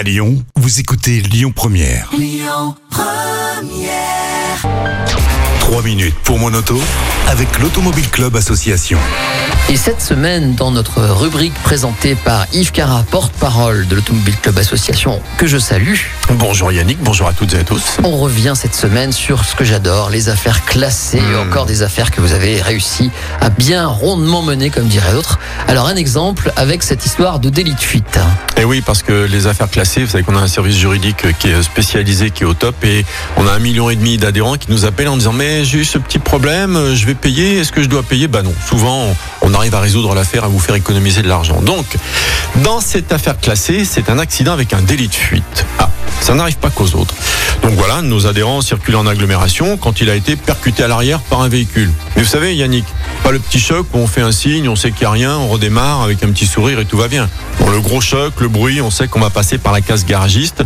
[0.00, 2.08] À Lyon, vous écoutez Lyon Première.
[5.60, 6.80] 3 minutes pour mon auto
[7.28, 8.96] avec l'Automobile Club Association.
[9.70, 15.22] Et cette semaine, dans notre rubrique présentée par Yves Cara, porte-parole de l'Automobile Club Association,
[15.36, 15.94] que je salue,
[16.34, 17.98] Bonjour Yannick, bonjour à toutes et à tous.
[18.04, 22.10] on revient cette semaine sur ce que j'adore, les affaires classées, et encore des affaires
[22.10, 23.10] que vous avez réussi
[23.40, 25.38] à bien rondement mener, comme diraient d'autres.
[25.66, 28.18] Alors un exemple avec cette histoire de délit de fuite.
[28.56, 31.48] Et oui, parce que les affaires classées, vous savez qu'on a un service juridique qui
[31.48, 33.04] est spécialisé, qui est au top, et
[33.36, 35.84] on a un million et demi d'adhérents qui nous appellent en disant mais j'ai eu
[35.84, 38.28] ce petit problème, je vais payer, est-ce que je dois payer?
[38.28, 41.60] Bah non, souvent on arrive à résoudre l'affaire, à vous faire économiser de l'argent.
[41.60, 41.86] Donc,
[42.64, 45.66] dans cette affaire classée, c'est un accident avec un délit de fuite.
[45.78, 47.14] Ah, ça n'arrive pas qu'aux autres.
[47.62, 51.42] Donc voilà, nos adhérents circulent en agglomération quand il a été percuté à l'arrière par
[51.42, 51.90] un véhicule.
[52.16, 52.86] Mais vous savez, Yannick,
[53.22, 55.36] pas le petit choc où on fait un signe, on sait qu'il n'y a rien,
[55.36, 57.28] on redémarre avec un petit sourire et tout va bien.
[57.58, 60.62] Bon, le gros choc, le bruit, on sait qu'on va passer par la case garagiste.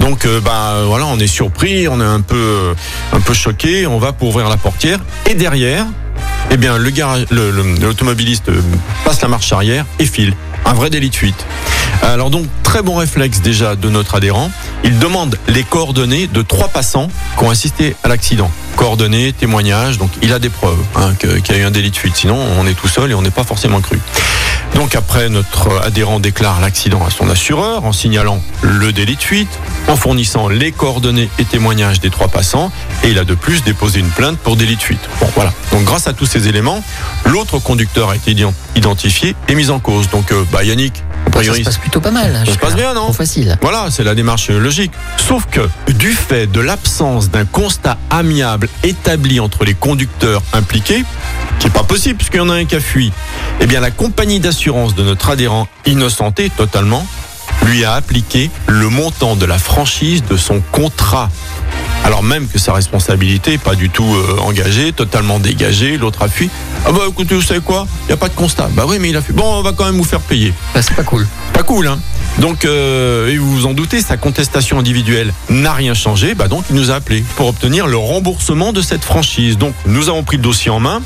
[0.00, 2.74] Donc euh, bah voilà, on est surpris, on est un peu
[3.12, 4.98] un peu choqué, on va pour ouvrir la portière
[5.30, 5.86] et derrière,
[6.50, 8.60] eh bien le garage, le- le- l'automobiliste euh,
[9.04, 10.34] passe la marche arrière et file.
[10.64, 11.44] Un vrai délit de fuite.
[12.02, 14.50] Alors donc très bon réflexe déjà de notre adhérent.
[14.84, 18.50] Il demande les coordonnées de trois passants qui ont assisté à l'accident.
[18.76, 21.96] Coordonnées, témoignages, donc il a des preuves hein, qu'il y a eu un délit de
[21.96, 22.16] fuite.
[22.16, 23.98] Sinon on est tout seul et on n'est pas forcément cru.
[24.74, 29.50] Donc après, notre adhérent déclare l'accident à son assureur en signalant le délit de fuite,
[29.88, 32.72] en fournissant les coordonnées et témoignages des trois passants,
[33.04, 35.00] et il a de plus déposé une plainte pour délit de fuite.
[35.20, 35.52] Bon, voilà.
[35.72, 36.82] Donc grâce à tous ces éléments,
[37.26, 40.08] l'autre conducteur a été ident- identifié et mis en cause.
[40.10, 40.64] Donc, euh, bah
[41.34, 42.34] a Ça se passe plutôt pas mal.
[42.36, 43.58] hein, se passe bien, non facile.
[43.62, 44.92] voilà, c'est la démarche logique.
[45.16, 51.04] Sauf que, du fait de l'absence d'un constat amiable établi entre les conducteurs impliqués,
[51.58, 53.12] qui est pas possible puisqu'il y en a un qui a fui,
[53.60, 57.06] eh bien la compagnie d'assurance de notre adhérent, innocenté totalement,
[57.66, 61.30] lui a appliqué le montant de la franchise de son contrat.
[62.04, 66.28] Alors même que sa responsabilité n'est pas du tout euh, engagée, totalement dégagée, l'autre a
[66.28, 66.50] fui.
[66.84, 67.86] Ah bah écoutez, vous savez quoi?
[68.04, 68.68] Il n'y a pas de constat.
[68.72, 69.32] Bah oui, mais il a fui.
[69.32, 70.52] Bon, on va quand même vous faire payer.
[70.74, 71.26] Bah, c'est pas cool.
[71.52, 71.98] Pas cool, hein
[72.38, 76.34] donc, euh, et vous vous en doutez, sa contestation individuelle n'a rien changé.
[76.34, 79.58] Bah donc, il nous a appelé pour obtenir le remboursement de cette franchise.
[79.58, 81.02] Donc, nous avons pris le dossier en main,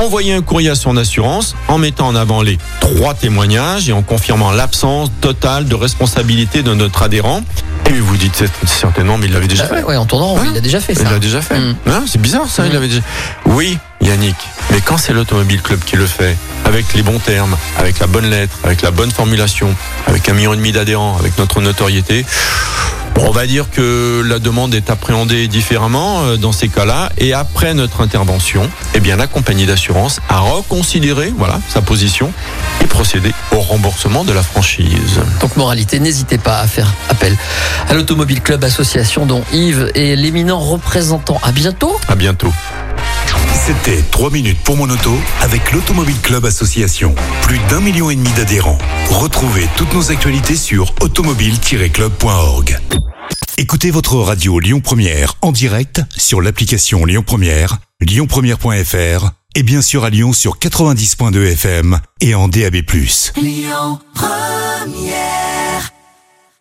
[0.00, 4.02] envoyé un courrier à son assurance en mettant en avant les trois témoignages et en
[4.02, 7.42] confirmant l'absence totale de responsabilité de notre adhérent.
[7.86, 9.82] Et vous dites certainement, mais il l'avait déjà Ah, fait.
[9.82, 11.10] ouais, en tournant, Hein il a déjà fait Il ça.
[11.10, 11.58] l'a déjà fait.
[11.58, 11.74] Mm.
[11.86, 12.74] Hein, c'est bizarre ça, il Mm.
[12.74, 13.00] l'avait déjà.
[13.46, 14.36] Oui, Yannick,
[14.70, 18.28] mais quand c'est l'Automobile Club qui le fait, avec les bons termes, avec la bonne
[18.28, 19.74] lettre, avec la bonne formulation,
[20.06, 22.26] avec un million et demi d'adhérents, avec notre notoriété,
[23.26, 27.10] on va dire que la demande est appréhendée différemment euh, dans ces cas-là.
[27.18, 32.32] Et après notre intervention, eh bien, la compagnie d'assurance a reconsidéré, voilà, sa position
[32.82, 35.20] et procédé au remboursement de la franchise.
[35.40, 37.36] Donc moralité, n'hésitez pas à faire appel
[37.88, 41.40] à l'Automobile Club Association dont Yves est l'éminent représentant.
[41.42, 41.98] À bientôt.
[42.08, 42.52] À bientôt.
[43.68, 45.12] C'était 3 minutes pour mon auto
[45.42, 47.14] avec l'Automobile Club Association.
[47.42, 48.78] Plus d'un million et demi d'adhérents.
[49.10, 52.78] Retrouvez toutes nos actualités sur automobile-club.org.
[53.58, 60.02] Écoutez votre radio Lyon Première en direct sur l'application Lyon Première, lyonpremière.fr et bien sûr
[60.04, 62.76] à Lyon sur 90.2 FM et en DAB+.
[63.36, 65.47] Lyon Première